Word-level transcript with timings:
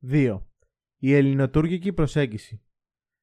2. 0.00 0.42
Η 0.98 1.14
ελληνοτούρκικη 1.14 1.92
προσέγγιση. 1.92 2.62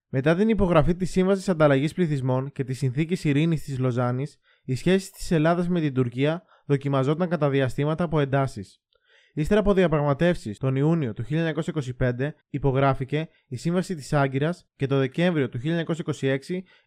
Μετά 0.09 0.35
την 0.35 0.50
υπογραφή 0.50 0.96
της 0.96 1.12
Σύμβασης 1.12 1.50
Ανταλλαγής 1.50 1.94
Πληθυσμών 1.94 2.51
και 2.51 2.63
της 2.63 2.78
Συνθήκης 2.78 3.24
Ειρήνης 3.24 3.63
της 3.63 3.79
Λοζάνης, 3.79 4.38
η 4.63 4.75
σχέση 4.75 5.11
της 5.11 5.31
Ελλάδας 5.31 5.67
με 5.67 5.79
την 5.79 5.93
Τουρκία 5.93 6.43
δοκιμαζόταν 6.65 7.29
κατά 7.29 7.49
διαστήματα 7.49 8.03
από 8.03 8.19
εντάσεις. 8.19 8.81
Ύστερα 9.33 9.59
από 9.59 9.73
διαπραγματεύσεις 9.73 10.57
τον 10.57 10.75
Ιούνιο 10.75 11.13
του 11.13 11.23
1925 11.29 12.29
υπογράφηκε 12.49 13.29
η 13.47 13.55
Σύμβαση 13.55 13.96
της 13.96 14.13
Άγκυρας 14.13 14.67
και 14.76 14.87
το 14.87 14.97
Δεκέμβριο 14.97 15.49
του 15.49 15.60
1926 15.60 16.38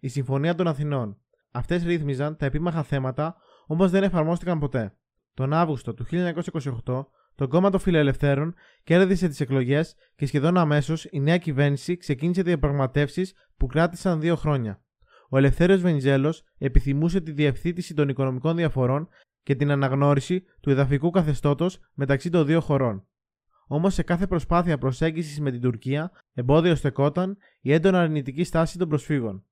η 0.01 0.09
Συμφωνία 0.09 0.55
των 0.55 0.67
Αθηνών. 0.67 1.19
Αυτές 1.51 1.85
ρύθμιζαν 1.85 2.37
τα 2.37 2.47
επίμαχα 2.47 2.83
θέματα, 2.83 3.37
όμως 3.67 3.91
δεν 3.91 4.03
εφαρμόστηκαν 4.03 4.59
ποτέ. 4.59 4.97
Τον 5.35 5.53
Αύγουστο 5.53 5.95
του 5.95 6.05
1928 6.05 7.07
το 7.39 7.49
κόμμα 7.49 7.71
των 7.71 7.81
Φιλελευθέρων 7.81 8.55
κέρδισε 8.85 9.29
τις 9.29 9.41
εκλογές 9.41 9.95
και 10.17 10.27
σχεδόν 10.27 10.57
αμέσως 10.57 11.05
η 11.11 11.21
νέα 11.21 11.39
κυβέρνηση 11.39 11.97
ξεκίνησε 11.97 12.43
διαπραγματεύσεις 12.43 13.35
που 13.57 13.67
κράτησαν 13.67 14.21
δύο 14.21 14.37
χρόνια. 14.37 14.83
Ο 15.29 15.39
Ελευθέρω 15.39 15.77
Βενιζέλος 15.77 16.45
επιθυμούσε 16.59 17.21
τη 17.21 17.33
διευθύτηση 17.33 17.95
των 17.95 18.09
οικονομικών 18.09 18.57
διαφορών 18.57 19.09
και 19.43 19.55
την 19.55 19.71
αναγνώριση 19.71 20.45
του 20.61 20.71
εδαφικού 20.71 21.11
καθεστώτος 21.11 21.79
μεταξύ 21.95 22.31
των 22.31 22.47
δύο 22.47 22.61
χωρών. 22.61 23.07
Όμως 23.67 23.95
σε 23.95 24.03
κάθε 24.03 24.27
προσπάθεια 24.27 24.79
προσέγγισης 24.79 25.41
με 25.41 25.51
την 25.51 25.61
Τουρκία, 25.61 26.11
εμπόδιο 26.35 26.75
στεκόταν 26.75 27.37
η 27.61 27.73
έντονα 27.73 28.01
αρνητική 28.01 28.45
στάση 28.45 28.79
των 28.79 28.89
προσφύγων. 28.89 29.45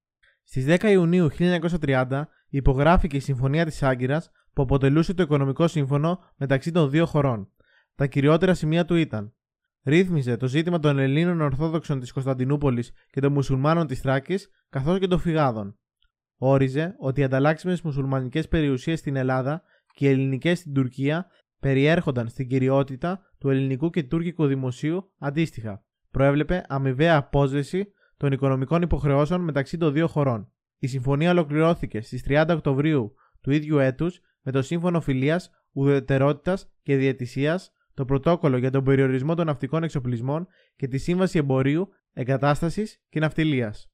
Στις 0.44 0.64
10 0.68 0.82
Ιουνίου 0.90 1.28
1930 1.38 2.22
υπογράφηκε 2.48 3.16
η 3.16 3.20
Συμφωνία 3.20 3.64
της 3.64 3.82
Άγκυρας 3.82 4.30
που 4.52 4.62
αποτελούσε 4.62 5.14
το 5.14 5.22
οικονομικό 5.22 5.68
σύμφωνο 5.68 6.18
μεταξύ 6.36 6.72
των 6.72 6.90
δύο 6.90 7.06
χωρών. 7.06 7.50
Τα 7.96 8.06
κυριότερα 8.06 8.54
σημεία 8.54 8.84
του 8.84 8.94
ήταν 8.94 9.34
ρύθμιζε 9.84 10.36
το 10.36 10.46
ζήτημα 10.46 10.78
των 10.78 10.98
Ελλήνων 10.98 11.40
Ορθόδοξων 11.40 12.00
της 12.00 12.12
Κωνσταντινούπολης 12.12 12.92
και 13.10 13.20
των 13.20 13.32
Μουσουλμάνων 13.32 13.86
της 13.86 14.00
Θράκης, 14.00 14.48
καθώς 14.68 14.98
και 14.98 15.06
των 15.06 15.18
Φυγάδων. 15.18 15.78
Όριζε 16.36 16.94
ότι 16.98 17.20
οι 17.20 17.24
ανταλλάξιμες 17.24 17.82
μουσουλμανικές 17.82 18.48
περιουσίες 18.48 18.98
στην 18.98 19.16
Ελλάδα 19.16 19.62
και 19.94 20.06
οι 20.06 20.10
ελληνικές 20.10 20.58
στην 20.58 20.74
Τουρκία 20.74 21.26
περιέρχονταν 21.60 22.28
στην 22.28 22.48
κυριότητα 22.48 23.20
του 23.38 23.50
ελληνικού 23.50 23.90
και 23.90 24.02
τουρκικού 24.02 24.46
δημοσίου 24.46 25.12
αντίστοιχα. 25.18 25.84
Προέβλεπε 26.10 26.64
αμοιβαία 26.68 27.16
απόσβεση 27.16 27.92
των 28.16 28.32
οικονομικών 28.32 28.82
υποχρεώσεων 28.82 29.40
μεταξύ 29.40 29.76
των 29.76 29.92
δύο 29.92 30.06
χωρών. 30.06 30.52
Η 30.78 30.86
συμφωνία 30.86 31.30
ολοκληρώθηκε 31.30 32.00
στις 32.00 32.24
30 32.28 32.46
Οκτωβρίου 32.50 33.14
του 33.40 33.50
ίδιου 33.50 33.78
έτους 33.78 34.20
με 34.42 34.52
το 34.52 34.62
Σύμφωνο 34.62 35.00
Φιλίας, 35.00 35.50
Ουδετερότητας 35.72 36.70
και 36.82 36.96
Διαιτησίας 36.96 37.70
το 37.96 38.04
πρωτόκολλο 38.04 38.56
για 38.56 38.70
τον 38.70 38.84
περιορισμό 38.84 39.34
των 39.34 39.46
ναυτικών 39.46 39.82
εξοπλισμών 39.82 40.46
και 40.76 40.88
τη 40.88 40.98
Σύμβαση 40.98 41.38
Εμπορίου, 41.38 41.88
Εγκατάστασης 42.12 43.02
και 43.08 43.20
Ναυτιλίας. 43.20 43.90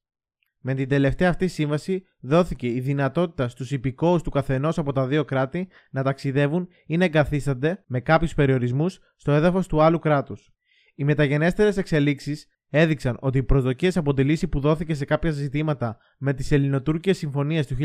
Με 0.59 0.73
την 0.73 0.89
τελευταία 0.89 1.29
αυτή 1.29 1.47
σύμβαση 1.47 2.03
δόθηκε 2.19 2.67
η 2.67 2.79
δυνατότητα 2.79 3.47
στους 3.47 3.71
υπηκόους 3.71 4.21
του 4.21 4.29
καθενός 4.29 4.77
από 4.77 4.91
τα 4.91 5.07
δύο 5.07 5.25
κράτη 5.25 5.67
να 5.91 6.03
ταξιδεύουν 6.03 6.67
ή 6.85 6.97
να 6.97 7.05
εγκαθίστανται 7.05 7.83
με 7.87 7.99
κάποιους 7.99 8.33
περιορισμούς 8.33 8.99
στο 9.15 9.31
έδαφος 9.31 9.67
του 9.67 9.81
άλλου 9.81 9.99
κράτους. 9.99 10.51
Οι 10.95 11.03
μεταγενέστερες 11.03 11.77
εξελίξεις 11.77 12.47
έδειξαν 12.69 13.17
ότι 13.19 13.37
οι 13.37 13.43
προσδοκίες 13.43 13.97
από 13.97 14.13
τη 14.13 14.23
λύση 14.23 14.47
που 14.47 14.59
δόθηκε 14.59 14.93
σε 14.93 15.05
κάποια 15.05 15.31
ζητήματα 15.31 15.97
με 16.17 16.33
τις 16.33 16.51
Ελληνοτούρκε 16.51 17.13
συμφωνίες 17.13 17.67
του 17.67 17.75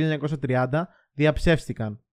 1930 0.40 0.82
διαψεύστηκαν. 1.12 2.04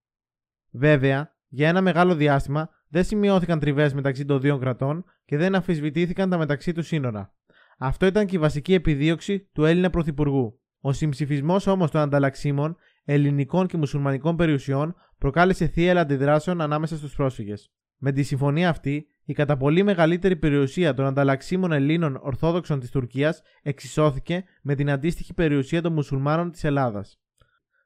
Βέβαια, 0.70 1.34
για 1.48 1.68
ένα 1.68 1.80
μεγάλο 1.80 2.14
διάστημα 2.14 2.70
δεν 2.96 3.04
σημειώθηκαν 3.04 3.58
τριβές 3.58 3.94
μεταξύ 3.94 4.24
των 4.24 4.40
δύο 4.40 4.58
κρατών 4.58 5.04
και 5.24 5.36
δεν 5.36 5.54
αμφισβητήθηκαν 5.54 6.30
τα 6.30 6.38
μεταξύ 6.38 6.72
τους 6.72 6.86
σύνορα. 6.86 7.34
Αυτό 7.78 8.06
ήταν 8.06 8.26
και 8.26 8.36
η 8.36 8.38
βασική 8.38 8.74
επιδίωξη 8.74 9.48
του 9.52 9.64
Έλληνα 9.64 9.90
Πρωθυπουργού. 9.90 10.60
Ο 10.80 10.92
συμψηφισμός 10.92 11.66
όμως 11.66 11.90
των 11.90 12.00
ανταλλαξίμων 12.00 12.76
ελληνικών 13.04 13.66
και 13.66 13.76
μουσουλμανικών 13.76 14.36
περιουσιών 14.36 14.94
προκάλεσε 15.18 15.66
θύελα 15.66 16.00
αντιδράσεων 16.00 16.60
ανάμεσα 16.60 16.96
στους 16.96 17.14
πρόσφυγες. 17.14 17.72
Με 17.96 18.12
τη 18.12 18.22
συμφωνία 18.22 18.68
αυτή, 18.68 19.06
η 19.24 19.32
κατά 19.32 19.56
πολύ 19.56 19.82
μεγαλύτερη 19.82 20.36
περιουσία 20.36 20.94
των 20.94 21.06
ανταλλαξίμων 21.06 21.72
Ελλήνων 21.72 22.18
Ορθόδοξων 22.22 22.80
της 22.80 22.90
Τουρκίας 22.90 23.42
εξισώθηκε 23.62 24.44
με 24.62 24.74
την 24.74 24.90
αντίστοιχη 24.90 25.34
περιουσία 25.34 25.82
των 25.82 25.92
μουσουλμάνων 25.92 26.50
της 26.50 26.64
Ελλάδας. 26.64 27.20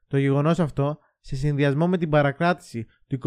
Το 0.07 0.17
γεγονός 0.17 0.59
αυτό 0.59 0.99
σε 1.21 1.35
συνδυασμό 1.35 1.87
με 1.87 1.97
την 1.97 2.09
παρακράτηση 2.09 2.85
του 3.07 3.19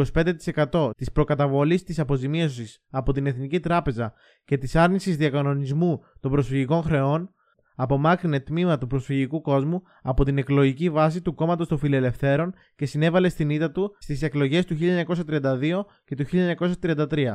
25% 0.70 0.90
της 0.96 1.12
προκαταβολής 1.12 1.82
της 1.82 1.98
αποζημίωσης 1.98 2.82
από 2.90 3.12
την 3.12 3.26
Εθνική 3.26 3.60
Τράπεζα 3.60 4.12
και 4.44 4.58
της 4.58 4.76
άρνησης 4.76 5.16
διακανονισμού 5.16 6.00
των 6.20 6.30
προσφυγικών 6.30 6.82
χρεών, 6.82 7.34
απομάκρυνε 7.74 8.40
τμήμα 8.40 8.78
του 8.78 8.86
προσφυγικού 8.86 9.40
κόσμου 9.40 9.82
από 10.02 10.24
την 10.24 10.38
εκλογική 10.38 10.90
βάση 10.90 11.22
του 11.22 11.34
κόμματος 11.34 11.68
των 11.68 11.78
φιλελευθέρων 11.78 12.54
και 12.76 12.86
συνέβαλε 12.86 13.28
στην 13.28 13.50
ήττα 13.50 13.70
του 13.70 13.96
στις 13.98 14.22
εκλογές 14.22 14.64
του 14.64 14.76
1932 14.78 15.84
και 16.04 16.14
του 16.14 16.24
1933. 16.30 17.34